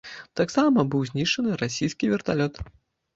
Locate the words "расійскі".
1.63-2.09